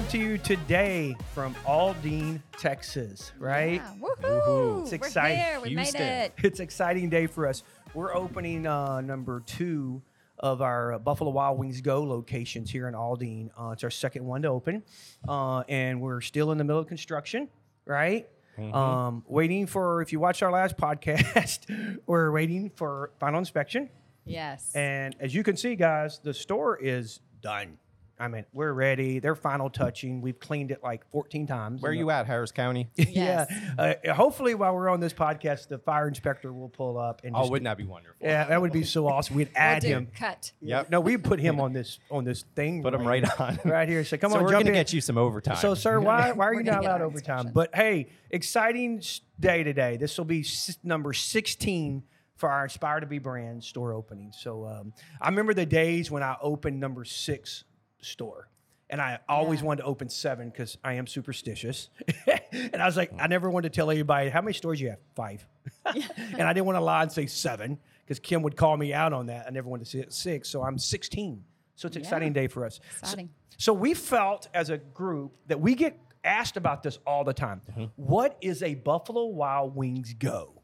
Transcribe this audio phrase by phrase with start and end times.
[0.00, 3.82] come to you today from Aldine, Texas, right?
[3.82, 3.94] Yeah.
[4.00, 4.80] Woohoo!
[4.82, 5.38] It's We're exciting.
[5.38, 5.60] here.
[5.60, 6.00] We Houston.
[6.00, 6.32] made it.
[6.42, 7.64] It's an exciting day for us.
[7.92, 10.00] We're opening uh, number two
[10.38, 13.50] of our uh, Buffalo Wild Wings Go locations here in Aldine.
[13.58, 14.82] Uh, it's our second one to open,
[15.28, 17.48] uh, and we're still in the middle of construction,
[17.84, 18.26] right?
[18.72, 23.90] Um, waiting for, if you watched our last podcast, we're waiting for final inspection.
[24.24, 24.74] Yes.
[24.74, 27.76] And as you can see, guys, the store is done.
[28.20, 29.18] I mean, we're ready.
[29.18, 30.20] They're final touching.
[30.20, 31.80] We've cleaned it like 14 times.
[31.80, 32.90] Where are you at, Harris County?
[32.96, 33.46] yeah.
[33.78, 33.98] Yes.
[34.06, 37.40] Uh, hopefully, while we're on this podcast, the fire inspector will pull up and Oh,
[37.40, 38.16] just, wouldn't that be wonderful?
[38.20, 39.36] yeah, that would be so awesome.
[39.36, 40.08] We'd We'll add do him.
[40.14, 40.52] cut.
[40.60, 40.90] Yep.
[40.90, 42.82] No, we put him on this on this thing.
[42.82, 43.58] Put him right on.
[43.64, 44.04] right here.
[44.04, 44.80] So come so on, we're jump gonna in.
[44.80, 45.56] get you some overtime.
[45.56, 47.50] So, sir, why why are you not get allowed overtime?
[47.54, 49.02] But hey, exciting
[49.38, 49.96] day today.
[49.96, 52.02] This will be s- number sixteen
[52.36, 54.32] for our Inspire to Be brand store opening.
[54.32, 57.64] So um, I remember the days when I opened number six
[58.00, 58.48] store.
[58.88, 59.66] And I always Yeah.
[59.66, 61.90] wanted to open seven because I am superstitious.
[62.52, 64.98] and I was like, I never wanted to tell anybody how many stores you have.
[65.14, 65.46] Five.
[65.86, 69.12] and I didn't want to lie and say seven because Kim would call me out
[69.12, 69.46] on that.
[69.46, 70.48] I never wanted to say six.
[70.48, 71.44] So I'm 16.
[71.76, 72.06] So it's an Yeah.
[72.08, 72.80] exciting day for us.
[72.98, 73.30] Exciting.
[73.58, 77.62] so we felt as a group that we get asked about this all the time.
[77.70, 77.84] Mm-hmm.
[77.96, 80.59] What is a Buffalo Wild Wings go?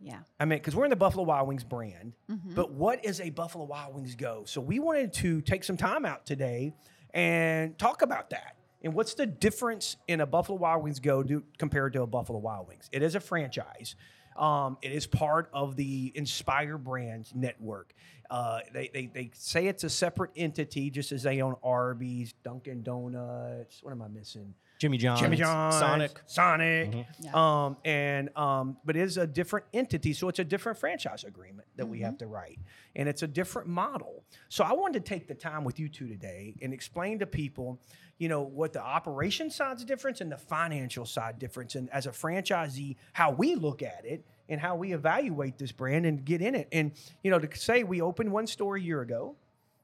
[0.00, 0.20] Yeah.
[0.38, 2.12] I mean, because we're in the Buffalo Wild Wings brand,
[2.54, 4.44] but what is a Buffalo Wild Wings go?
[4.46, 6.72] So we wanted to take some time out today
[7.12, 8.56] and talk about that.
[8.82, 12.38] And what's the difference in a Buffalo Wild Wings go do, compared to a Buffalo
[12.38, 12.88] Wild Wings?
[12.92, 13.96] It is a franchise.
[14.36, 17.92] Um, it is part of the Inspire Brands network.
[18.30, 22.84] Uh, they, they, they say it's a separate entity, just as they own Arby's, Dunkin'
[22.84, 23.82] Donuts.
[23.82, 24.54] What am I missing?
[24.78, 26.20] Jimmy John's, Jimmy John's, Sonic.
[26.26, 27.30] Sonic, Yeah.
[27.34, 31.66] um, and um, but it is a different entity, so it's a different franchise agreement
[31.76, 32.58] that we have to write,
[32.94, 34.22] and it's a different model.
[34.48, 37.80] So I wanted to take the time with you two today and explain to people,
[38.18, 42.10] you know, what the operation side's difference and the financial side difference, and as a
[42.10, 46.54] franchisee, how we look at it and how we evaluate this brand and get in
[46.54, 46.68] it.
[46.70, 46.92] And
[47.24, 49.34] you know, to say we opened one store a year ago,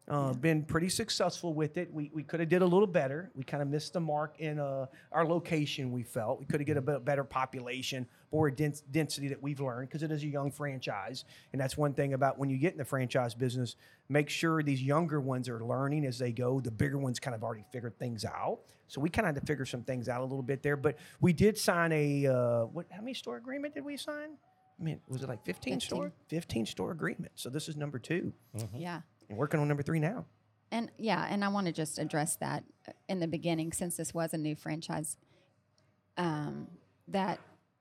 [0.06, 1.92] uh, been pretty successful with it.
[1.92, 3.30] We, we could have did a little better.
[3.34, 5.92] We kind of missed the mark in uh, our location.
[5.92, 9.60] We felt we could have get a bit better population, more dens- density that we've
[9.60, 12.72] learned because it is a young franchise, and that's one thing about when you get
[12.72, 13.76] in the franchise business.
[14.10, 16.60] Make sure these younger ones are learning as they go.
[16.60, 18.58] The bigger ones kind of already figured things out.
[18.88, 20.76] So we kind of had to figure some things out a little bit there.
[20.76, 22.84] But we did sign a uh, what?
[22.90, 24.36] How many store agreement did we sign?
[24.78, 26.12] I mean, was it like 15 store?
[26.28, 27.32] 15 store agreement.
[27.36, 28.32] So this is number two,
[28.74, 29.00] Yeah.
[29.30, 30.26] Working on number three now.
[30.70, 32.64] And yeah, and I want to just address that
[33.08, 35.16] in the beginning, since this was a new franchise,
[36.16, 36.68] um,
[37.08, 37.38] that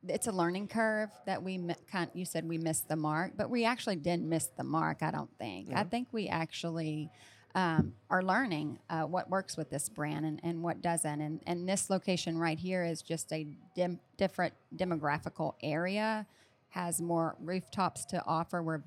[0.07, 1.59] it's a learning curve that we
[1.91, 2.09] kind.
[2.13, 5.01] You said we missed the mark, but we actually didn't miss the mark.
[5.01, 5.69] I don't think.
[5.73, 7.09] I think we actually
[7.55, 11.21] um, are learning uh, what works with this brand and, and what doesn't.
[11.21, 16.27] And and this location right here is just a dim, different demographical area,
[16.69, 18.61] has more rooftops to offer.
[18.61, 18.83] We're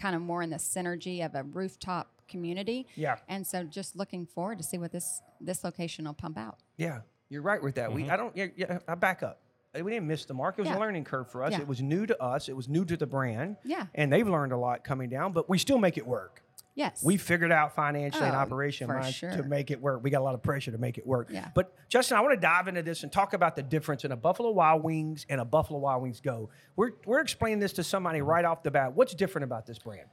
[0.00, 2.86] kind of more in the synergy of a rooftop community.
[2.96, 3.16] Yeah.
[3.28, 6.58] And so just looking forward to see what this this location will pump out.
[6.76, 7.92] Yeah, you're right with that.
[7.92, 8.12] We mm-hmm.
[8.12, 8.36] I don't.
[8.36, 9.40] Yeah, yeah, I back up.
[9.72, 10.58] We didn't miss the mark.
[10.58, 10.78] It was Yeah.
[10.78, 11.52] a learning curve for us.
[11.52, 11.60] Yeah.
[11.60, 12.48] It was new to us.
[12.48, 13.56] It was new to the brand.
[13.64, 13.86] Yeah.
[13.94, 16.42] And they've learned a lot coming down, but we still make it work.
[16.74, 17.02] Yes.
[17.02, 19.30] We figured out financially and Oh, operation for wise sure.
[19.36, 20.02] to make it work.
[20.02, 21.28] We got a lot of pressure to make it work.
[21.30, 21.48] Yeah.
[21.54, 24.16] But Justin, I want to dive into this and talk about the difference in a
[24.16, 26.50] Buffalo Wild Wings and a Buffalo Wild Wings Go.
[26.76, 28.94] We're we're explaining this to somebody right off the bat.
[28.94, 30.06] What's different about this brand?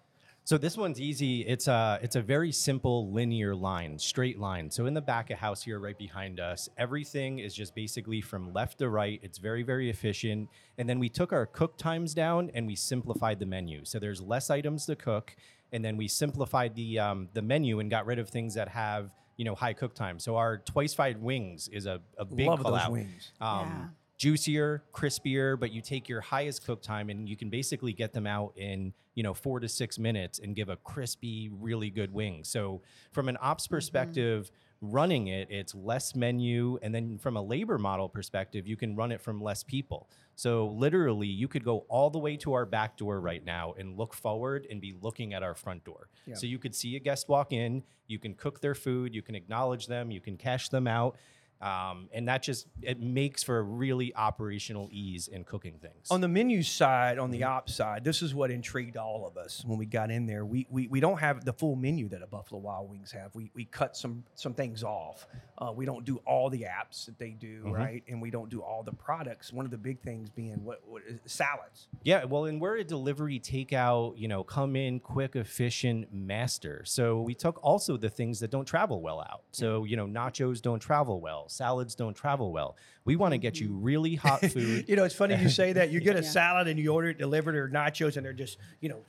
[0.43, 1.41] So this one's easy.
[1.41, 4.71] It's a it's a very simple linear line, straight line.
[4.71, 8.53] So in the back of house here, right behind us, everything is just basically from
[8.53, 9.19] left to right.
[9.21, 10.47] It's very very efficient.
[10.77, 13.83] And then we took our cook times down and we simplified the menu.
[13.83, 15.35] So there's less items to cook,
[15.71, 19.11] and then we simplified the um, the menu and got rid of things that have
[19.37, 20.19] you know high cook time.
[20.19, 22.91] So our twice fried wings is a, a big Love call those out.
[22.91, 23.31] wings.
[23.41, 23.85] Um, Yeah.
[24.17, 28.25] juicier, crispier, but you take your highest cook time and you can basically get them
[28.25, 32.43] out in, you know, four to six minutes and give a crispy, really good wing.
[32.43, 32.81] So
[33.11, 34.49] from an ops perspective,
[34.81, 36.77] running it, it's less menu.
[36.81, 40.09] And then from a labor model perspective, you can run it from less people.
[40.35, 43.97] So literally you could go all the way to our back door right now and
[43.97, 46.09] look forward and be looking at our front door.
[46.25, 46.35] Yeah.
[46.35, 49.35] So you could see a guest walk in, you can cook their food, you can
[49.35, 51.17] acknowledge them, you can cash them out.
[51.61, 56.11] Um, and that just it makes for a really operational ease in cooking things.
[56.11, 59.63] On the menu side, on the ops side, this is what intrigued all of us
[59.65, 60.45] when we got in there.
[60.45, 63.33] We, we, we don't have the full menu that a Buffalo Wild Wings have.
[63.33, 65.27] We, we cut some some things off.
[65.57, 68.03] Uh, we don't do all the apps that they do, right?
[68.07, 69.51] And we don't do all the products.
[69.51, 71.87] One of the big things being what, what salads.
[72.03, 76.83] Yeah, well, and we're a delivery takeout, you know, come in quick, efficient master.
[76.85, 79.41] So we took also the things that don't travel well out.
[79.51, 81.46] So, you know, nachos don't travel well.
[81.47, 81.49] Well.
[81.49, 82.75] Salads don't travel well.
[83.05, 83.83] We want to get you mm-hmm.
[83.83, 84.85] really hot food.
[84.87, 85.89] You know, it's funny you say that.
[85.91, 86.29] You get a Yeah.
[86.29, 88.99] salad and you order it delivered or nachos, and they're just you know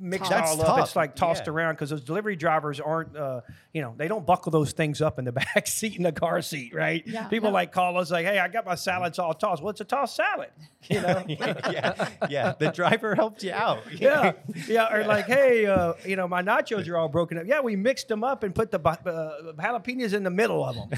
[0.00, 0.80] mixed That's all up.
[0.80, 1.52] It's like tossed Yeah.
[1.52, 3.42] around because those delivery drivers aren't, uh,
[3.72, 6.40] you know, they don't buckle those things up in the back seat in the car
[6.42, 7.06] seat, right?
[7.06, 7.54] Yeah, People no.
[7.54, 10.16] like call us like, "Hey, I got my salads all tossed." Well, it's a tossed
[10.16, 10.48] salad,
[10.88, 11.22] you know.
[11.28, 12.54] yeah, yeah.
[12.58, 13.80] The driver helped you out.
[13.92, 14.32] yeah,
[14.66, 17.44] yeah, or like, hey, uh, you know, my nachos are all broken up.
[17.46, 20.88] Yeah, we mixed them up and put the uh, jalapenos in the middle of them.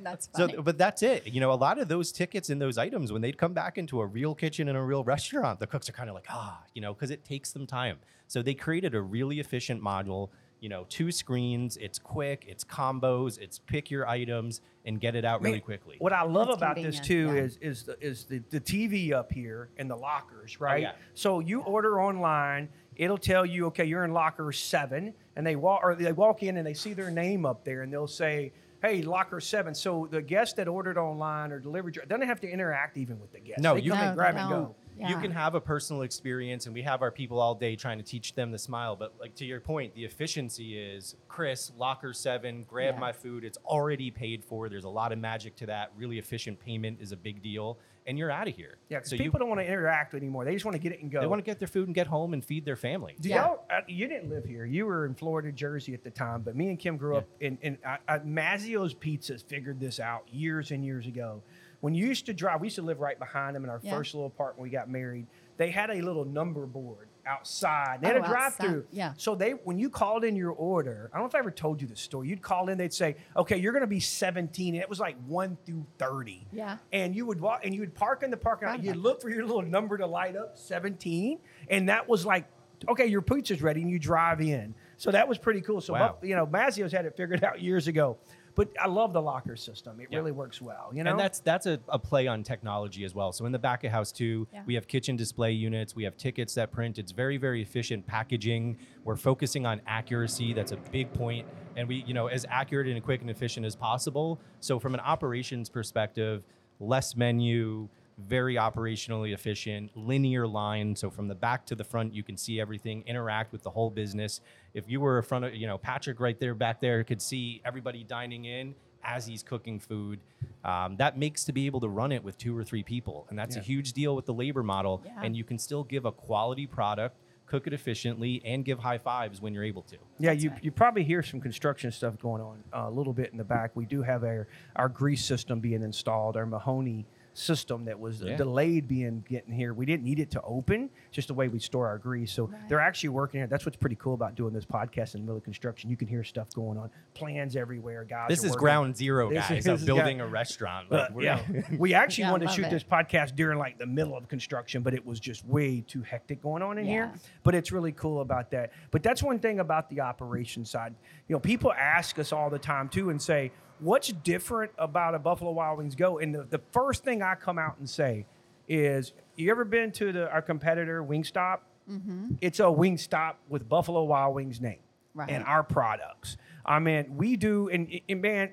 [0.00, 1.26] That's So, but that's it.
[1.26, 4.00] You know, a lot of those tickets and those items, when they'd come back into
[4.00, 6.80] a real kitchen and a real restaurant, the cooks are kind of like, ah, you
[6.82, 7.98] know, because it takes them time.
[8.30, 10.28] So they created a really efficient module.
[10.60, 11.76] You know, two screens.
[11.78, 12.44] It's quick.
[12.46, 13.38] It's combos.
[13.40, 15.96] It's pick your items and get it out really Man, quickly.
[15.98, 17.42] What I love That's about this too yeah.
[17.42, 20.82] is is the, is the, the TV up here and the lockers, oh, right?
[20.82, 20.92] yeah.
[21.14, 25.80] So you order online, it'll tell you, okay, you're in locker seven, and they walk
[25.82, 29.02] or they walk in and they see their name up there, and they'll say, hey,
[29.02, 29.74] locker seven.
[29.74, 33.40] So the guest that ordered online or delivered, doesn't have to interact even with the
[33.40, 33.60] guest.
[33.60, 34.74] No, they you come No, and grab and don't.
[35.00, 35.08] Go.
[35.08, 38.04] you can have a personal experience and we have our people all day trying to
[38.04, 42.64] teach them to smile but like to your point the efficiency is chris locker 7
[42.68, 43.00] grab Yeah.
[43.00, 46.58] my food it's already paid for there's a lot of magic to that really efficient
[46.60, 49.48] payment is a big deal and you're out of here Yeah, so people you, don't
[49.50, 50.44] want to interact anymore.
[50.46, 51.20] They just want to get it and go.
[51.20, 53.44] they want to get their food and get home and feed their family Do Yeah.
[53.44, 53.64] y'all?
[53.70, 54.64] Uh, you didn't live here.
[54.64, 56.40] You were in Florida, Jersey at the time.
[56.40, 57.18] But me and Kim grew Yeah.
[57.18, 57.58] up in.
[57.60, 61.42] in uh, uh, Mazzio's Pizzas figured this out years and years ago.
[61.80, 63.92] When you used to drive, we used to live right behind them in our Yeah.
[63.96, 64.58] first little apartment.
[64.60, 65.26] when We got married.
[65.56, 68.00] They had a little number board outside.
[68.00, 68.86] They had Oh, a drive-through.
[68.90, 69.12] yeah.
[69.18, 71.80] So they, when you called in your order, I don't know if I ever told
[71.82, 72.28] you this story.
[72.28, 72.78] You'd call in.
[72.78, 76.46] They'd say, "Okay, you're going to be 17," and it was like one through 30
[76.52, 76.78] Yeah.
[76.92, 78.76] and you would walk and you would park in the parking lot.
[78.78, 81.38] Forgot You'd look for your little number to light up, 17,
[81.68, 82.46] and that was like,
[82.88, 84.74] okay, your pizza's ready, and you drive in.
[84.96, 85.80] So that was pretty cool.
[85.82, 86.16] So Wow.
[86.22, 88.16] You know, Mazzio's had it figured out years ago,
[88.54, 90.00] but I love the locker system.
[90.00, 90.18] It Yeah.
[90.18, 90.90] really works well.
[90.92, 93.32] You know, And that's that's a, a play on technology as well.
[93.32, 94.62] So in the back of house too, Yeah.
[94.66, 96.98] we have kitchen display units, we have tickets that print.
[96.98, 98.78] It's very very efficient packaging.
[99.04, 100.52] We're focusing on accuracy.
[100.52, 103.76] That's a big point, and we you know as accurate and quick and efficient as
[103.76, 104.40] possible.
[104.60, 106.42] So from an operations perspective,
[106.80, 107.88] less menu.
[108.26, 110.94] Very operationally efficient, linear line.
[110.96, 113.90] So from the back to the front, you can see everything, interact with the whole
[113.90, 114.40] business.
[114.74, 117.60] If you were in front of, you know, Patrick right there, back there, could see
[117.64, 120.20] everybody dining in as he's cooking food.
[120.64, 123.38] Um, that makes to be able to run it with two or three people, and
[123.38, 125.02] that's a huge deal with the labor model.
[125.04, 125.22] Yeah.
[125.22, 129.40] And you can still give a quality product, cook it efficiently, and give high fives
[129.40, 129.96] when you're able to.
[130.18, 133.38] Yeah, you, you probably hear some construction stuff going on uh, a little bit in
[133.38, 133.74] the back.
[133.74, 134.46] We do have our,
[134.76, 137.06] our grease system being installed, our Mahoney
[137.40, 138.36] system that was Yeah.
[138.36, 139.72] delayed being getting here.
[139.74, 142.32] We didn't need it to open, just the way we store our grease.
[142.32, 142.68] So Right.
[142.68, 143.46] they're actually working here.
[143.46, 145.90] That's what's pretty cool about doing this podcast in the middle of construction.
[145.90, 148.28] You can hear stuff going on, plans everywhere, guys.
[148.28, 148.60] This is working.
[148.60, 150.88] ground zero, This guys, is- of this is building guy- a restaurant.
[150.90, 152.70] Uh, Like, we're- yeah, we actually Yeah, wanted to shoot it.
[152.70, 156.40] this podcast during like the middle of construction, but it was just way too hectic
[156.42, 157.12] going on in here.
[157.42, 158.72] But it's really cool about that.
[158.90, 160.94] But that's one thing about the operation side.
[161.28, 165.18] You know, people ask us all the time too and say, "What's different about a
[165.18, 168.26] Buffalo Wild Wings Go?" And the, the first thing I come out and say
[168.68, 171.60] is, "You ever been to the our competitor Wingstop?
[171.90, 172.34] Mm-hmm.
[172.40, 174.78] It's a Wingstop with Buffalo Wild Wings name
[175.14, 175.28] Right.
[175.30, 176.36] and our products.
[176.64, 178.50] I mean, we do, and, and man,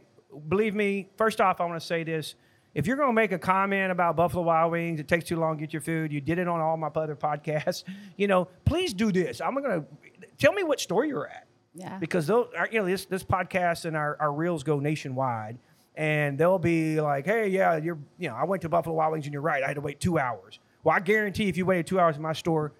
[0.49, 1.07] believe me.
[1.17, 2.33] First off, I want to say this:
[2.73, 5.57] if you're going to make a comment about Buffalo Wild Wings, it takes too long
[5.57, 6.11] to get your food.
[6.11, 7.83] You did it on all my other podcasts.
[8.17, 9.39] You know, please do this.
[9.41, 9.85] I'm going to
[10.39, 11.46] tell me what store you're at
[11.77, 11.97] Yeah.
[11.99, 15.57] because those, our, uh, you know, this this podcast and our, our reels go nationwide,
[15.95, 19.25] and they'll be like, "Hey, yeah, you're, you know, I went to Buffalo Wild Wings
[19.25, 19.63] and you're right.
[19.63, 20.59] I had to wait two hours.
[20.83, 22.73] Well, I guarantee if you waited two hours in my store,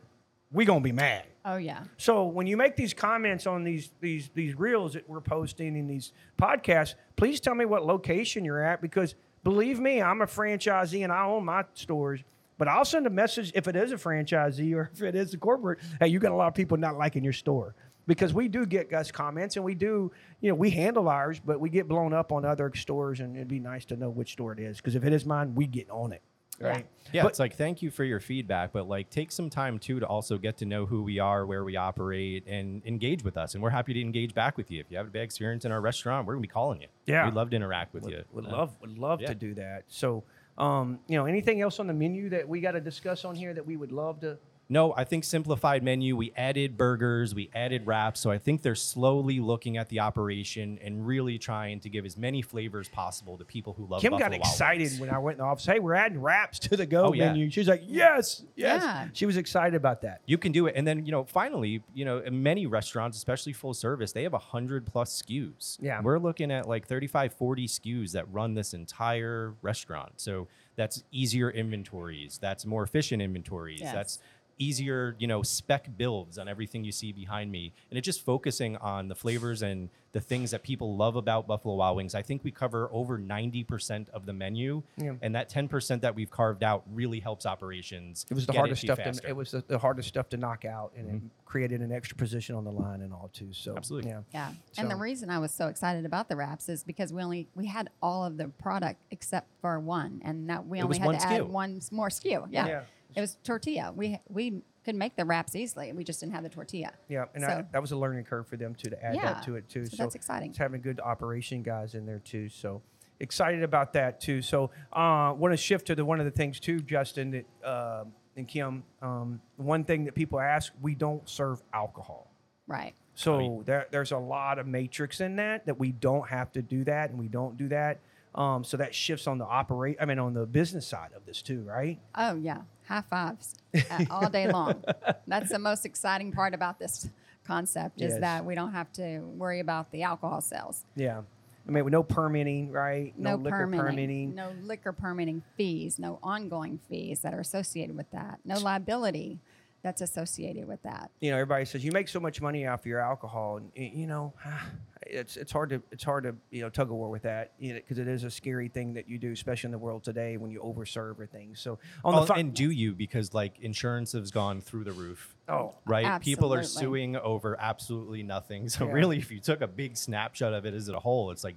[0.51, 1.83] we gonna be mad." Oh yeah.
[1.97, 5.87] So when you make these comments on these these these reels that we're posting in
[5.87, 11.03] these podcasts, please tell me what location you're at because believe me, I'm a franchisee
[11.03, 12.21] and I own my stores.
[12.57, 15.37] But I'll send a message if it is a franchisee or if it is a
[15.37, 15.77] corporate.
[15.99, 17.75] Hey, you got a lot of people not liking your store
[18.07, 20.11] because we do get Gus comments and we do,
[20.41, 23.47] you know, we handle ours, but we get blown up on other stores and it'd
[23.47, 25.89] be nice to know which store it is because if it is mine, we get
[25.89, 26.21] on it,
[26.59, 26.67] Yeah.
[26.67, 26.85] right?
[27.11, 29.99] Yeah, But- it's like thank you for your feedback, but like take some time too
[29.99, 33.53] to also get to know who we are, where we operate, and engage with us.
[33.53, 34.79] And we're happy to engage back with you.
[34.79, 36.87] If you have a bad experience in our restaurant, we're gonna be calling you.
[37.05, 37.25] Yeah.
[37.25, 38.23] we'd love to interact with would, you.
[38.31, 39.27] Would Uh, love would love yeah.
[39.27, 39.83] to do that.
[39.87, 40.23] So,
[40.57, 43.53] um, you know, anything else on the menu that we got to discuss on here
[43.53, 44.37] that we would love to
[44.69, 46.15] No, I think simplified menu.
[46.17, 48.19] We added burgers, we added wraps.
[48.19, 52.17] So I think they're slowly looking at the operation and really trying to give as
[52.17, 54.99] many flavors possible to people who love Kim Buffalo got Wild excited Wings.
[54.99, 55.65] when I went in the office.
[55.65, 57.27] Hey, we're adding wraps to the go Oh, yeah.
[57.27, 57.49] menu.
[57.49, 58.81] She was like, yes, yes.
[58.83, 59.07] Yeah.
[59.13, 60.21] She was excited about that.
[60.25, 60.73] You can do it.
[60.75, 64.33] And then, you know, finally, you know, in many restaurants, especially full service, they have
[64.33, 65.77] a 100 plus SKUs.
[65.81, 66.01] Yeah.
[66.01, 70.13] We're looking at like 35, 40 SKUs that run this entire restaurant.
[70.17, 73.93] So that's easier inventories, that's more efficient inventories, Yes.
[73.95, 74.19] that's
[74.59, 77.73] easier, you know, spec builds on everything you see behind me.
[77.89, 81.75] And it's just focusing on the flavors and the things that people love about Buffalo
[81.75, 82.15] Wild Wings.
[82.15, 84.81] I think we cover over 90% of the menu.
[84.97, 85.13] Yeah.
[85.21, 88.25] And that 10% that we've carved out really helps operations.
[88.29, 89.21] It was the hardest to you stuff.
[89.21, 91.27] To, it was the, the hardest stuff to knock out, and it mm-hmm.
[91.45, 93.49] created an extra position on the line and all too.
[93.51, 94.09] So Absolutely.
[94.09, 94.21] yeah.
[94.33, 94.51] Yeah.
[94.77, 97.67] And the reason I was so excited about the wraps is because we only we
[97.67, 101.17] had all of the product except for one, and that we It only had one
[101.19, 102.47] to add one more SKU.
[102.49, 102.67] Yeah.
[102.67, 102.81] Yeah.
[103.17, 103.91] It was tortilla.
[103.95, 105.91] We we could make the wraps easily.
[105.91, 106.91] We just didn't have the tortilla.
[107.09, 109.43] Yeah, and I, that was a learning curve for them too to add Yeah, that
[109.43, 109.87] to it too.
[109.87, 110.51] so that's exciting.
[110.51, 112.47] It's having good operation guys in there too.
[112.47, 112.83] So
[113.19, 114.43] excited about that too.
[114.43, 118.03] So uh, want to shift to the one of the things too, Justin that uh,
[118.35, 118.83] and Kim.
[119.01, 122.31] Um, one thing that people ask, we don't serve alcohol.
[122.67, 122.93] Right.
[123.15, 126.83] So there, there's a lot of matrix in that that we don't have to do
[126.83, 127.99] that, and we don't do that.
[128.37, 129.97] Um, so that shifts on the operate.
[129.99, 131.99] I mean, on the business side of this too, right?
[132.15, 132.61] Oh yeah.
[132.87, 134.83] High fives uh, all day long.
[135.27, 137.09] That's the most exciting part about this
[137.45, 138.21] concept is Yes.
[138.21, 140.85] that we don't have to worry about the alcohol sales.
[140.95, 141.21] Yeah.
[141.67, 143.13] I mean, with no permitting, right?
[143.17, 144.35] No, liquor permitting, permitting.
[144.35, 149.39] no liquor permitting fees, no ongoing fees that are associated with that, no liability
[149.83, 151.11] that's associated with that.
[151.21, 154.33] you know, everybody says you make so much money off your alcohol, and you know,
[155.09, 157.73] it's it's hard to it's hard to you know tug a war with that, you
[157.73, 160.35] know, because it is a scary thing that you do, especially in the world today
[160.37, 161.59] when you overserve or things.
[161.61, 164.91] So on Oh, the fi- and do you because like insurance has gone through the
[164.91, 168.91] roof oh right people are suing over absolutely nothing so Yeah.
[168.91, 171.55] really if you took a big snapshot of it as a whole it's like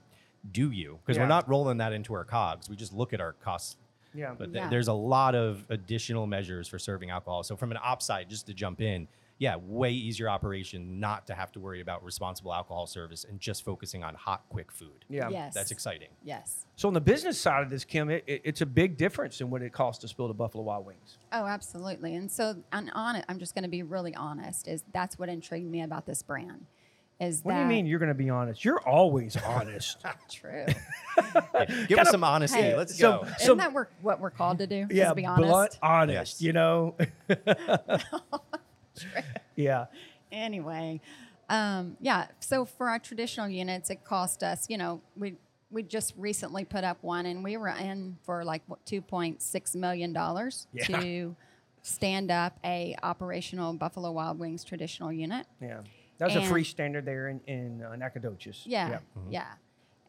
[0.52, 1.24] do you because Yeah.
[1.24, 3.76] we're not rolling that into our cogs we just look at our costs
[4.14, 4.69] yeah, but th- Yeah.
[4.69, 8.47] there's a lot of additional measures for serving alcohol so from an op side just
[8.47, 9.07] to jump in
[9.38, 13.64] yeah way easier operation not to have to worry about responsible alcohol service and just
[13.64, 15.29] focusing on hot quick food yeah.
[15.31, 15.55] Yes.
[15.55, 16.67] that's exciting Yes.
[16.76, 19.50] So on the business side of this, Kim, it, it, it's a big difference in
[19.50, 21.19] what it costs to build a Buffalo Wild Wings.
[21.31, 22.14] Oh, absolutely.
[22.14, 23.26] And so, I'm honest.
[23.29, 24.67] I'm just going to be really honest.
[24.67, 26.64] Is that's what intrigued me about this brand?
[27.20, 28.64] Is What that do you mean you're going to be honest?
[28.64, 30.02] You're always honest.
[30.30, 30.64] true?
[31.86, 34.58] give us some honesty Hey, let's so- go So- Isn't that we're, what we're called
[34.58, 34.86] to do?
[34.90, 35.46] yeah, to be honest.
[35.48, 36.40] blunt, honest.
[36.40, 36.42] Yes.
[36.42, 36.96] You know.
[39.56, 39.86] yeah.
[40.32, 41.00] anyway,
[41.48, 42.26] um, yeah.
[42.40, 44.66] So for our traditional units, it cost us.
[44.68, 45.36] You know, we
[45.70, 49.74] we just recently put up one, and we were in for like two point six
[49.74, 50.84] million dollars Yeah.
[51.00, 51.36] to
[51.82, 55.46] stand up a operational Buffalo Wild Wings traditional unit.
[55.60, 55.80] Yeah.
[56.20, 58.62] That was a free standard there in, in uh, Nacogdoches.
[58.66, 58.98] Yeah,
[59.30, 59.46] yeah.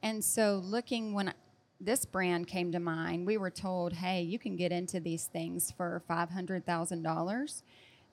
[0.04, 1.34] And so, looking when
[1.80, 5.72] this brand came to mind, we were told, "Hey, you can get into these things
[5.72, 7.64] for five hundred thousand dollars,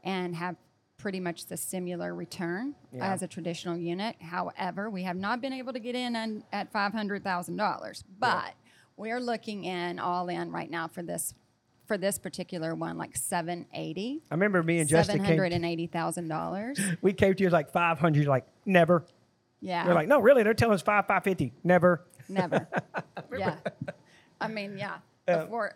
[0.04, 0.54] and have
[0.96, 3.12] pretty much the similar return Yeah.
[3.12, 4.16] as a traditional unit.
[4.20, 8.04] However, we have not been able to get in on, at five hundred thousand dollars,
[8.20, 8.54] but
[8.96, 11.34] we're looking in all in right now for this."
[11.88, 15.64] For this particular one, like seven eighty, I remember me and Justin seven hundred and
[15.64, 16.78] eighty thousand dollars.
[17.02, 18.22] we came to you like 500.
[18.22, 19.04] You're like, never.
[19.60, 20.42] Yeah, You're like, no, really?
[20.44, 21.52] They're telling us five, 550.
[21.64, 22.04] Never.
[22.28, 22.68] Never.
[23.36, 23.56] yeah.
[24.40, 24.98] I mean, yeah.
[25.26, 25.74] Uh, Before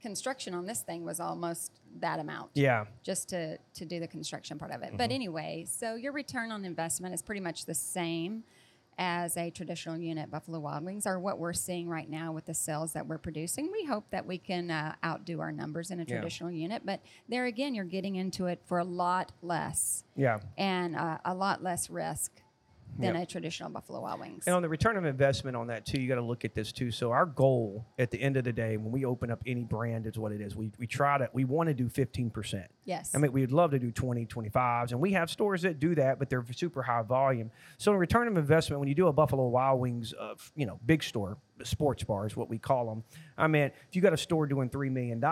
[0.00, 2.50] construction on this thing was almost that amount.
[2.54, 2.86] Yeah.
[3.02, 4.92] Just to to do the construction part of it.
[4.92, 5.12] But mm-hmm.
[5.12, 8.44] anyway, so your return on investment is pretty much the same
[8.98, 12.54] as a traditional unit Buffalo Wild Wings or what we're seeing right now with the
[12.54, 13.70] sales that we're producing.
[13.70, 16.16] We hope that we can uh, outdo our numbers in a Yeah.
[16.16, 20.40] traditional unit, but there again you're getting into it for a lot less Yeah.
[20.56, 22.32] and uh, a lot less risk
[22.96, 23.22] than Yep.
[23.22, 24.44] a traditional Buffalo Wild Wings.
[24.46, 26.72] And on the return of investment on that too, you got to look at this
[26.72, 26.90] too.
[26.90, 30.06] So our goal at the end of the day, when we open up any brand,
[30.06, 30.56] is what it is.
[30.56, 32.64] We, we try to, we want to do 15%.
[32.84, 33.14] yes.
[33.14, 36.18] I mean, we'd love to do 20, 25s, and we have stores that do that,
[36.18, 37.50] but they're super high volume.
[37.76, 40.80] So, in return of investment, when you do a Buffalo Wild Wings, uh, you know,
[40.84, 43.04] big store, sports bar is what we call them.
[43.36, 45.22] I mean, if you got a store doing $3 million,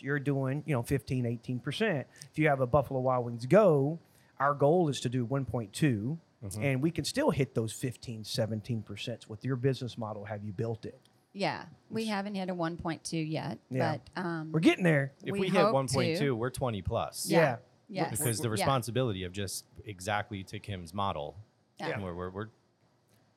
[0.00, 2.04] you're doing, you know, 15, 18%.
[2.30, 3.98] If you have a Buffalo Wild Wings Go,
[4.40, 6.18] our goal is to do 1.2,
[6.60, 9.28] and we can still hit those 15, 17%.
[9.28, 11.00] With your business model, have you built it?
[11.32, 13.96] Yeah, we haven't hit a 1.2 yet, Yeah.
[14.14, 15.12] but um, We're getting there.
[15.24, 16.30] if We we, hit 1.2 to.
[16.36, 17.56] we're 20 plus Yeah.
[17.88, 18.52] yes, because the Yeah.
[18.52, 21.36] responsibility of just exactly to Kim's model,
[21.80, 21.98] Yeah.
[22.00, 22.48] we're, we're, we're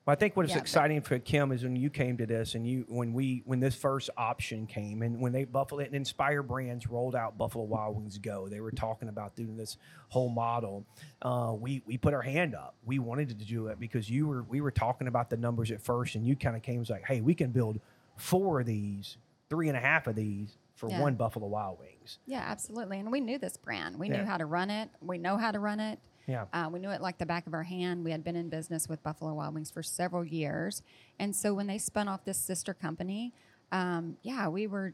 [0.07, 2.55] Well, I think what's Yeah, but- exciting for Kim is when you came to this
[2.55, 6.41] and you when we when this first option came and when they Buffalo and Inspire
[6.41, 9.75] Brands rolled out Buffalo Wild Wings Go, they were talking about doing this
[10.07, 10.85] whole model.
[11.21, 12.75] Uh, we we put our hand up.
[12.85, 15.81] We wanted to do it because you were we were talking about the numbers at
[15.81, 17.81] first, and you kind of came and was like, hey, we can build
[18.15, 19.17] four of these,
[19.49, 21.01] three and a half of these for Yeah.
[21.01, 22.19] one Buffalo Wild Wings.
[22.25, 22.99] Yeah, absolutely.
[22.99, 23.99] And we knew this brand.
[23.99, 24.19] We Yeah.
[24.21, 24.89] knew how to run it.
[25.01, 25.99] We know how to run it.
[26.27, 26.45] Yeah.
[26.51, 28.03] Uh, we knew it like the back of our hand.
[28.03, 30.83] We had been in business with Buffalo Wild Wings for several years.
[31.19, 33.33] And so when they spun off this sister company,
[33.71, 34.93] um, yeah, we were,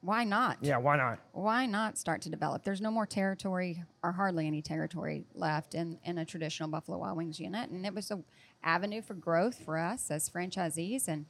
[0.00, 0.58] why not?
[0.60, 1.18] Yeah, why not?
[1.32, 2.62] Why not start to develop?
[2.62, 7.16] There's no more territory or hardly any territory left in, in a traditional Buffalo Wild
[7.16, 7.70] Wings unit.
[7.70, 8.24] And it was an
[8.62, 11.08] avenue for growth for us as franchisees.
[11.08, 11.26] And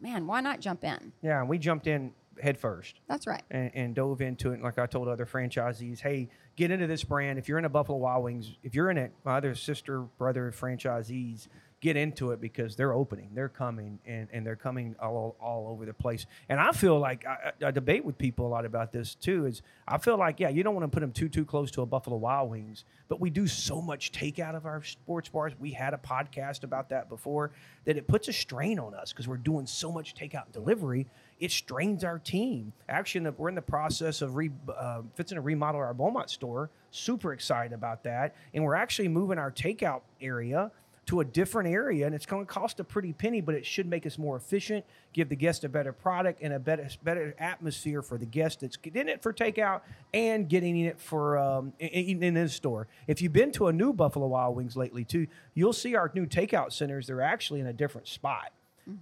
[0.00, 1.12] man, why not jump in?
[1.22, 3.00] Yeah, we jumped in head first.
[3.08, 3.42] That's right.
[3.50, 4.62] and, and dove into it.
[4.62, 7.38] Like I told other franchisees, hey, get into this brand.
[7.38, 10.52] If you're in a Buffalo Wild Wings, if you're in it, my other sister, brother
[10.52, 11.48] franchisees,
[11.80, 15.86] get into it because they're opening, they're coming, and, and they're coming all, all over
[15.86, 16.26] the place.
[16.48, 19.46] And I feel like I, I debate with people a lot about this too.
[19.46, 21.82] Is I feel like yeah, you don't want to put them too too close to
[21.82, 25.52] a Buffalo Wild Wings, but we do so much takeout of our sports bars.
[25.58, 27.52] We had a podcast about that before
[27.84, 31.06] that it puts a strain on us because we're doing so much takeout and delivery
[31.40, 32.72] it strains our team.
[32.88, 36.70] Actually, in we're in the process of re, uh, fixing to remodel our Beaumont store.
[36.90, 40.70] Super excited about that, and we're actually moving our takeout area
[41.08, 43.86] to a different area, and it's going to cost a pretty penny, but it should
[43.86, 44.84] make us more efficient,
[45.14, 48.76] give the guest a better product and a better better atmosphere for the guest that's
[48.76, 49.80] getting it for takeout
[50.12, 52.88] and getting it for um, in, his store.
[53.06, 56.26] If you've been to a new Buffalo Wild Wings lately too, you'll see our new
[56.26, 57.06] takeout centers.
[57.06, 58.52] They're actually in a different spot.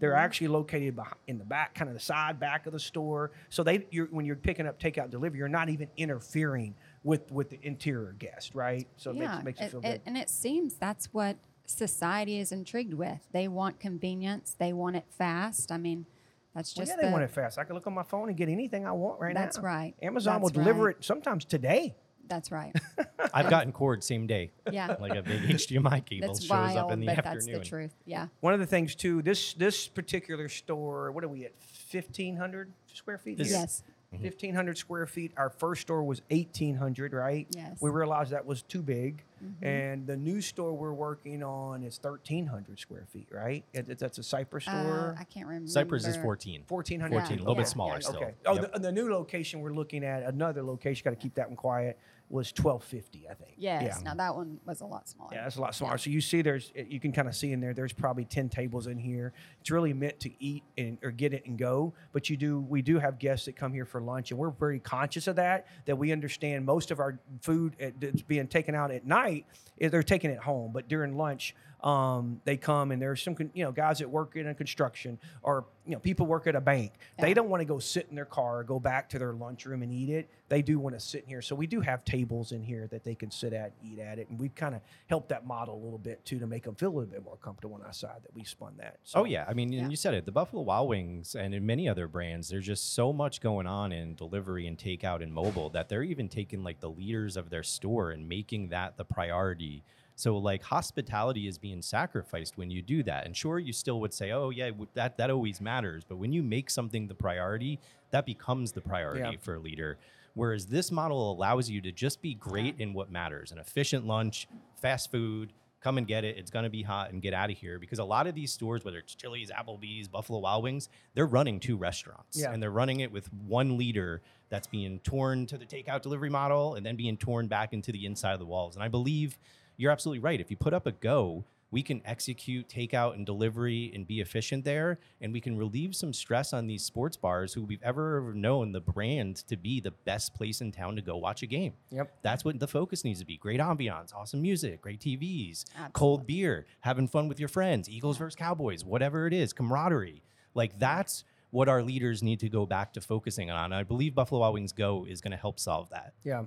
[0.01, 0.99] They're actually located
[1.29, 3.31] in the back, kind of the side back of the store.
[3.51, 7.51] So they, you're, when you're picking up takeout delivery, you're not even interfering with with
[7.51, 8.89] the interior guest, right?
[8.97, 10.01] So it yeah, makes, makes you it- feel it- good.
[10.07, 13.21] and it seems that's what society is intrigued with.
[13.33, 14.57] They want convenience.
[14.59, 15.71] They want it fast.
[15.73, 16.07] I mean,
[16.55, 17.59] that's Well, just yeah, they the, want it fast.
[17.59, 19.41] I can look on my phone and get anything I want right now.
[19.41, 19.95] That's right.
[20.03, 20.97] Amazon will deliver right.
[20.97, 21.95] it sometimes today.
[22.29, 22.75] That's right.
[23.35, 24.51] I've gotten cord same day.
[24.73, 24.97] Yeah.
[25.01, 27.53] Like a big HDMI cable that's shows wild, up in the but afternoon.
[27.53, 27.95] that's the truth.
[28.05, 28.29] Yeah.
[28.41, 31.53] One of the things too, this this particular store, what are we at?
[31.61, 33.39] Fifteen hundred square feet.
[33.39, 33.59] This- here?
[33.59, 33.83] Yes.
[34.21, 35.33] Fifteen hundred square feet.
[35.37, 37.47] Our first store was eighteen hundred, right?
[37.51, 37.77] Yes.
[37.83, 39.23] We realized that was too big,
[39.61, 43.63] and the new store we're working on is thirteen hundred square feet, right?
[43.75, 45.17] It, it- that's a Cypress Uh, store.
[45.19, 45.69] I can't remember.
[45.69, 46.63] Cypress is 14.
[46.67, 47.19] Fourteen hundred.
[47.21, 47.61] 14, a little Yeah.
[47.61, 47.99] bit smaller Yeah.
[48.01, 48.17] still.
[48.17, 48.35] Okay.
[48.47, 48.73] Oh, Yep.
[48.75, 51.99] the, the new location we're looking at, another location, got to keep that one quiet,
[52.29, 53.55] was twelve fifty, I think.
[53.57, 53.83] Yes.
[53.83, 54.03] Yeah.
[54.03, 55.31] Now that one was a lot smaller.
[55.33, 55.99] Yeah, that's a lot smaller.
[55.99, 57.73] So you see, there's eh, you can kind of see in there.
[57.73, 59.33] There's probably ten tables in here.
[59.61, 61.95] It's really meant to eat and or get it and go.
[62.13, 64.81] But you do, we do have guests that come here for lunch, and we're very
[64.81, 65.67] conscious of that.
[65.85, 70.03] That we understand most of our food that's being taken out at night is they're
[70.03, 71.55] taking it home, but during lunch.
[71.83, 75.67] Um, they come and there's some, you know, guys that work in a construction or,
[75.85, 76.93] you know, people work at a bank.
[77.19, 79.93] They don't want to go sit in their car, go back to their lunchroom and
[79.93, 80.29] eat it.
[80.49, 81.43] They do want to sit in here.
[81.43, 84.29] So we do have tables in here that they can sit at, eat at it.
[84.31, 86.89] And we've kind of helped that model a little bit too to make them feel
[86.89, 88.99] a little bit more comfortable on our side that we spun that.
[89.05, 89.83] So, Oh yeah, I mean, Yeah.
[89.83, 90.25] and you said it.
[90.25, 93.93] The Buffalo Wild Wings and in many other brands, there's just so much going on
[93.93, 97.63] in delivery and takeout and mobile that they're even taking like the leaders of their
[97.63, 99.85] store and making that the priority.
[100.19, 103.27] So like hospitality is being sacrificed when you do that.
[103.27, 106.05] And sure, you still would say, oh yeah, that that always matters.
[106.09, 107.79] But when you make something the priority,
[108.11, 109.39] that becomes the priority Yeah.
[109.41, 109.99] for a leader.
[110.35, 114.49] Whereas this model allows you to just be great in what matters: an efficient lunch,
[114.81, 116.37] fast food, come and get it.
[116.39, 118.53] It's going to be hot and get out of here because a lot of these
[118.53, 122.53] stores, whether it's Chili's, Applebee's, Buffalo Wild Wings, they're running two restaurants Yeah.
[122.53, 126.75] and they're running it with one leader that's being torn to the takeout delivery model
[126.75, 128.75] and then being torn back into the inside of the walls.
[128.77, 129.39] And I believe
[129.77, 130.41] you're absolutely right.
[130.41, 134.65] If you put up a go, we can execute takeout and delivery and be efficient
[134.65, 134.99] there.
[135.21, 138.81] And we can relieve some stress on these sports bars who we've ever known the
[138.81, 141.73] brand to be the best place in town to go watch a game.
[141.91, 142.19] Yep.
[142.23, 143.37] That's what the focus needs to be.
[143.37, 148.37] Great ambiance, awesome music, great TVs, cold beer, having fun with your friends, Eagles versus
[148.37, 150.23] Cowboys, whatever it is, camaraderie.
[150.55, 153.73] Like that's what our leaders need to go back to focusing on.
[153.73, 156.15] I believe Buffalo Wild Wings Go is going to help solve that.
[156.23, 156.45] Yeah.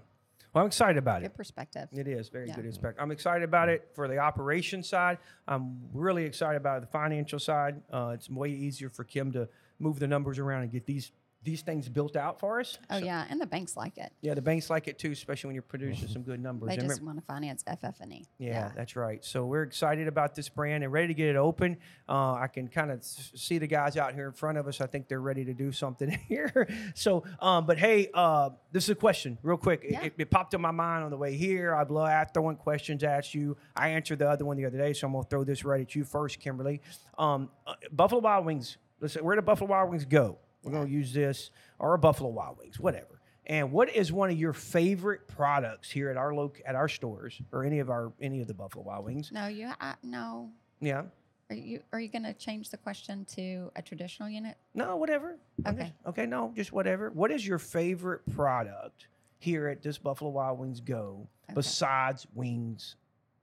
[0.53, 1.25] Well, I'm excited about it.
[1.27, 1.89] Good perspective.
[1.91, 2.55] It is very Yeah.
[2.55, 2.99] good inspect.
[2.99, 5.19] I'm excited about it for the operation side.
[5.47, 7.81] I'm really excited about the financial side.
[7.91, 11.62] Uh, it's way easier for Kim to move the numbers around and get these these
[11.62, 12.78] things built out for us.
[12.89, 14.12] Oh yeah, and the banks like it.
[14.21, 16.67] Yeah, the banks like it too, especially when you're producing some good numbers.
[16.69, 18.25] They And just want to finance FF&E.
[18.39, 19.23] yeah, that's right.
[19.23, 21.78] So we're excited about this brand and ready to get it open.
[22.10, 24.82] Uh, I can kind of see the guys out here in front of us.
[24.82, 26.67] I think they're ready to do something here.
[26.93, 29.82] So, um, but hey, uh, this is a question, real quick.
[29.84, 30.04] It- Yeah.
[30.04, 31.73] It, it popped in my mind on the way here.
[31.73, 33.56] I'd love throwing questions at you.
[33.75, 35.95] I answered the other one the other day, so I'm gonna throw this right at
[35.95, 36.82] you first, Kimberly.
[37.17, 38.78] Um, uh, Buffalo Wild Wings.
[38.99, 40.38] Listen, where do Buffalo Wild Wings go?
[40.63, 43.22] We're gonna use this or a Buffalo Wild Wings, whatever.
[43.45, 47.41] And what is one of your favorite products here at our loc at our stores
[47.52, 49.32] or any of our any of the Buffalo Wild Wings?
[49.32, 50.50] No, you I, no.
[50.82, 51.04] Yeah.
[51.50, 54.56] Are you are you going to change the question to a traditional unit?
[54.76, 55.38] No, whatever.
[55.65, 55.82] Okay.
[55.86, 57.10] just- okay, no, just whatever.
[57.10, 59.08] What is your favorite product
[59.39, 61.56] here at this Buffalo Wild Wings Go Okay.
[61.56, 62.98] besides wings?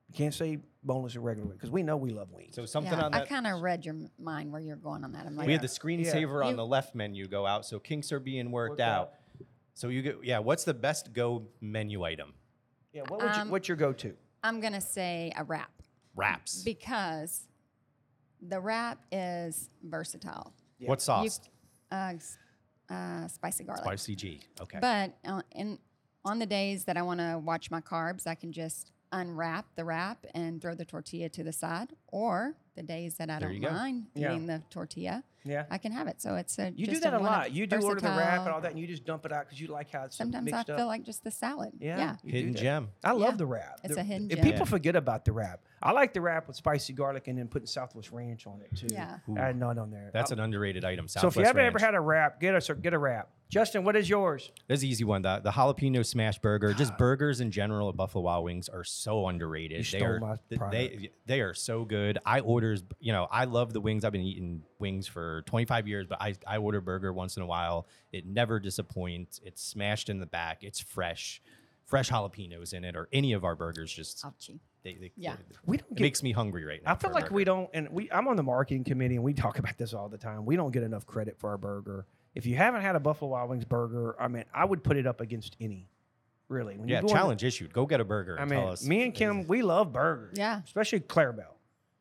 [0.08, 2.54] You can't say boneless or regular because we know we love wings.
[2.54, 3.22] So something yeah, on that.
[3.22, 5.26] I kind of read your mind where you're going on that.
[5.26, 8.12] I'm like, we had the screensaver on You- the left menu go out, so kinks
[8.12, 9.00] are being worked, Worked out.
[9.08, 9.12] out.
[9.74, 10.38] So you get yeah.
[10.38, 12.34] What's the best go menu item?
[12.92, 14.16] yeah, what would you, Um, what's your go-to?
[14.42, 15.70] I'm going to say a wrap
[16.14, 16.62] Wraps.
[16.62, 17.46] because
[18.40, 20.54] the wrap is versatile.
[20.78, 20.88] Yeah.
[20.88, 21.40] What sauce?
[21.90, 22.14] Uh,
[22.88, 23.84] uh, spicy garlic.
[23.84, 24.40] Spicy G.
[24.62, 24.78] Okay.
[24.80, 25.78] But uh, in
[26.24, 29.84] on the days that I want to watch my carbs, I can just unwrap the
[29.84, 31.88] wrap and throw the tortilla to the side.
[32.08, 34.32] Or the days that I There don't mind Yeah.
[34.32, 35.64] eating the tortilla, Yeah.
[35.70, 36.20] I can have it.
[36.20, 37.52] So it's a You do that a lot.
[37.52, 39.60] You do order the wrap and all that, and you just dump it out because
[39.60, 40.86] you like how it's Sometimes I mixed feel up.
[40.86, 41.72] like just the salad.
[41.80, 42.30] yeah, Yeah.
[42.30, 42.88] Hidden gem.
[43.02, 43.36] I love Yeah.
[43.36, 43.80] the wrap.
[43.82, 44.44] It's The- a hidden and gem.
[44.44, 44.64] People Yeah.
[44.64, 45.60] forget about the wrap.
[45.82, 48.88] I like the wrap with spicy garlic and then putting Southwest Ranch on it too.
[48.90, 49.18] Yeah.
[49.36, 50.10] Add nut on there.
[50.12, 51.06] That's I- an underrated item.
[51.08, 53.30] Southwest so if you haven't ever had a wrap, get us get a wrap.
[53.48, 54.50] Justin, what is yours?
[54.66, 55.22] That's an easy one.
[55.22, 59.28] The, the jalapeno smash burger, just burgers in general at Buffalo Wild Wings are so
[59.28, 59.92] underrated.
[59.92, 60.36] You they are my
[60.70, 62.18] they they are so good.
[62.26, 64.04] I orders, you know, I love the wings.
[64.04, 67.46] I've been eating wings for 25 years, but I I order burger once in a
[67.46, 67.86] while.
[68.12, 69.40] It never disappoints.
[69.44, 70.62] It's smashed in the back.
[70.64, 71.40] It's fresh,
[71.84, 73.92] fresh jalapenos in it, or any of our burgers.
[73.92, 74.58] Just Ouchie.
[74.82, 75.36] they, they, Yeah.
[75.64, 76.92] We don't it get makes me hungry right now.
[76.92, 77.34] I feel like burger.
[77.34, 78.10] we don't, and we.
[78.10, 80.44] I'm on the marketing committee, and we talk about this all the time.
[80.44, 82.06] We don't get enough credit for our burger.
[82.34, 85.06] If you haven't had a Buffalo Wild Wings burger, I mean, I would put it
[85.06, 85.88] up against any.
[86.48, 87.72] Really, when Yeah, you go on challenge issued.
[87.72, 88.36] Go get a burger.
[88.38, 88.84] I And mean, tell us.
[88.86, 90.36] me and Kim, we love burgers.
[90.38, 90.60] Yeah.
[90.64, 91.55] especially Clarabelle,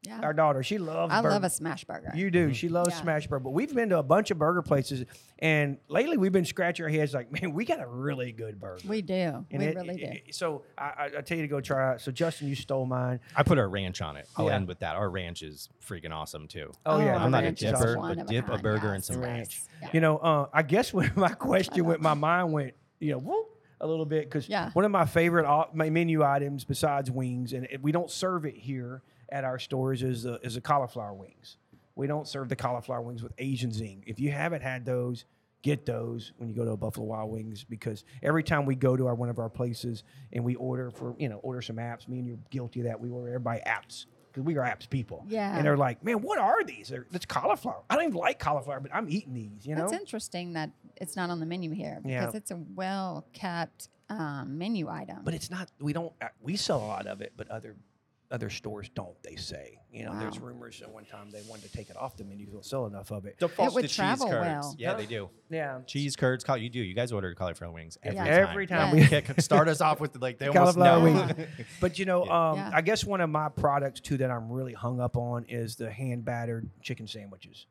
[0.05, 0.19] Yeah.
[0.21, 0.63] our daughter.
[0.63, 1.13] She loves.
[1.13, 2.11] I love a smash burger.
[2.15, 2.53] You do.
[2.53, 3.01] She loves Yeah.
[3.01, 3.39] smash burger.
[3.43, 5.05] But we've been to a bunch of burger places,
[5.39, 8.81] and lately we've been scratching our heads like, man, we got a really good burger.
[8.87, 9.45] we do.
[9.51, 10.31] And we it- really do.
[10.31, 12.01] so I, I, I tell you to go try it.
[12.01, 13.19] So Justin, you stole mine.
[13.35, 14.27] I put our ranch on it.
[14.37, 14.55] I'll Yeah.
[14.55, 14.95] end with that.
[14.95, 16.71] Our ranch is freaking awesome too.
[16.85, 19.07] Oh, yeah, I'm not a dipper, one but a dip a kind, burger and yes,
[19.07, 19.61] some yes, ranch.
[19.81, 19.89] yeah.
[19.93, 23.47] You know, uh, I guess when my question went, my mind went, you know, whoop
[23.81, 24.69] a little bit because Yeah.
[24.71, 28.55] one of my favorite au- my menu items besides wings, and we don't serve it
[28.55, 31.57] here at our stores, is the, is the cauliflower wings.
[31.95, 34.03] We don't serve the cauliflower wings with Asian zing.
[34.05, 35.25] If you haven't had those,
[35.61, 38.95] get those when you go to a Buffalo Wild Wings because every time we go
[38.97, 42.07] to our one of our places and we order for you know order some apps,
[42.07, 42.99] me and you're guilty of that.
[42.99, 45.25] We order everybody apps because we are apps people.
[45.29, 45.55] Yeah.
[45.55, 46.89] and they're like, man, what are these?
[46.89, 47.81] They're, it's cauliflower.
[47.89, 49.65] I don't even like cauliflower, but I'm eating these.
[49.65, 52.19] You know, That's interesting that it's not on the menu here Yeah.
[52.25, 55.19] because it's a well kept um, menu item.
[55.23, 55.71] but it's not.
[55.79, 56.11] We don't.
[56.21, 57.75] uh, We sell a lot of it, but other
[58.31, 59.15] other stores don't.
[59.23, 62.17] They say, you know, there's rumors that one time they wanted to take it off
[62.17, 62.45] the menu.
[62.45, 63.37] 'cause They'll sell enough of it.
[63.39, 64.45] Defaults would to cheese travel curds.
[64.45, 64.75] well.
[64.77, 65.29] Yeah, they do.
[65.49, 66.43] Yeah, Cheese curds.
[66.43, 66.79] Call you do.
[66.79, 68.23] You guys order cauliflower wings every Yeah.
[68.45, 68.49] time.
[68.49, 71.33] Every time we- start us off with like they almost cauliflower know.
[71.35, 71.49] wings.
[71.79, 72.71] But you know, um, Yeah.
[72.73, 75.91] I guess one of my products too that I'm really hung up on is the
[75.91, 77.67] hand battered chicken sandwiches.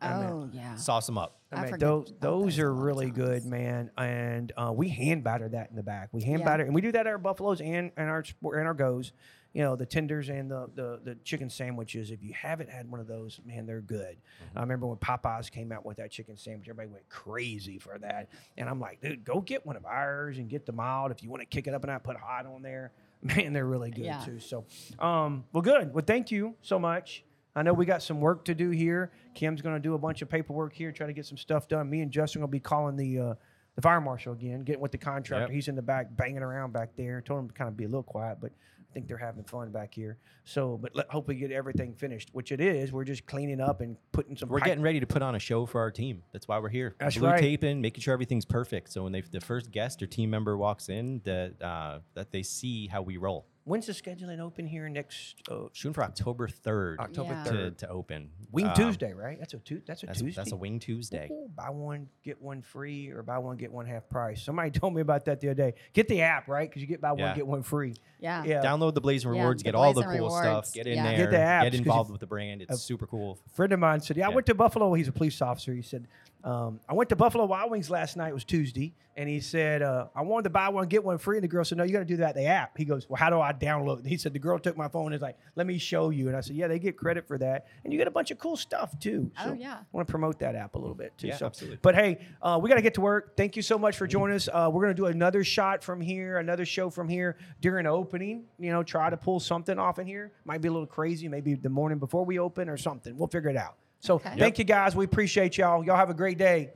[0.00, 0.74] I mean, oh yeah.
[0.74, 1.40] Sauce them up.
[1.50, 3.90] I I mean, those those those are lot of really good, man.
[3.96, 6.08] And uh, we hand batter that in the back.
[6.12, 6.44] We hand Yeah.
[6.46, 9.12] batter, and we do that at our buffaloes and and our and our goes.
[9.54, 12.10] You know, the tenders and the, the the chicken sandwiches.
[12.10, 14.16] If you haven't had one of those, man, they're good.
[14.56, 18.30] I remember when Popeyes came out with that chicken sandwich, everybody went crazy for that.
[18.58, 21.12] And I'm like, dude, go get one of ours and get them out.
[21.12, 22.90] If you want to kick it up and I put hot on there,
[23.22, 24.24] man, they're really good Yeah.
[24.24, 24.40] too.
[24.40, 24.64] So,
[24.98, 25.94] um, well, good.
[25.94, 27.24] Well, thank you so much.
[27.56, 29.12] I know we got some work to do here.
[29.34, 31.88] Kim's going to do a bunch of paperwork here, try to get some stuff done.
[31.88, 33.34] Me and Justin going to be calling the uh,
[33.76, 35.46] the fire marshal again, getting with the contractor.
[35.46, 35.50] Yep.
[35.54, 37.20] He's in the back banging around back there.
[37.20, 39.70] Told him to kind of be a little quiet, but I think they're having fun
[39.70, 40.16] back here.
[40.44, 42.92] So, but let, hope we get everything finished, which it is.
[42.92, 44.48] We're just cleaning up and putting some.
[44.48, 46.22] We're pipe- getting ready to put on a show for our team.
[46.32, 46.94] That's why we're here.
[46.98, 47.40] That's Blue right.
[47.40, 48.92] taping, making sure everything's perfect.
[48.92, 52.42] So when they, the first guest or team member walks in, that uh, that they
[52.42, 53.46] see how we roll.
[53.66, 57.44] When's the scheduling open here next uh, Shooting for October third October Yeah.
[57.44, 57.78] to, third?
[57.78, 58.28] to open.
[58.52, 59.38] Wing Um, Tuesday, right?
[59.38, 60.38] That's a tu- That's a That's, Tuesday.
[60.38, 61.28] that's a Wing Tuesday.
[61.32, 64.42] Ooh, buy one get one free, or buy one get one half price.
[64.42, 65.74] Somebody told me about that the other day.
[65.94, 66.68] Get the app, right?
[66.68, 67.34] Because you get buy one Yeah.
[67.34, 67.94] get one free.
[68.20, 68.44] Yeah.
[68.44, 68.62] Yeah.
[68.62, 70.96] Download the Blazing Yeah, Rewards, the get all the Blazing cool Rewards, stuff, get in
[70.96, 71.04] yeah.
[71.16, 72.60] there, Get the apps, 'cause get involved with the brand.
[72.60, 73.38] It's super cool.
[73.54, 74.34] friend of mine said, "Yeah, I Yeah.
[74.34, 74.92] went to Buffalo.
[74.92, 75.72] He's a police officer.
[75.72, 76.06] He said
[76.44, 78.28] Um, I went to Buffalo Wild Wings last night.
[78.28, 81.38] It was Tuesday, and he said uh, I wanted to buy one get one free.
[81.38, 83.16] And the girl said, "No, you got to do that the app." He goes, "Well,
[83.16, 85.38] how do I download?" it?" He said the girl took my phone and is like,
[85.56, 87.98] "Let me show you." And I said, "Yeah, they get credit for that, and you
[87.98, 89.76] get a bunch of cool stuff too." Oh, yeah.
[89.76, 91.28] I want to promote that app a little bit too.
[91.28, 91.78] Yeah, so, absolutely.
[91.80, 93.38] But hey, uh, we got to get to work.
[93.38, 94.46] Thank you so much for joining us.
[94.52, 98.44] Uh, we're gonna do another shot from here, another show from here during opening.
[98.58, 100.32] You know, try to pull something off in here.
[100.44, 103.16] Might be a little crazy, maybe the morning before we open or something.
[103.16, 103.76] We'll figure it out.
[104.04, 104.34] So Okay.
[104.38, 104.94] thank you guys.
[104.94, 105.82] We appreciate y'all.
[105.82, 106.72] Y'all have a great day.